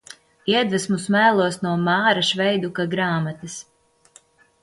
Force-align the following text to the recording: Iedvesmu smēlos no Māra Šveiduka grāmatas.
Iedvesmu 0.51 0.97
smēlos 1.03 1.59
no 1.65 1.73
Māra 1.89 2.25
Šveiduka 2.31 2.87
grāmatas. 2.97 3.59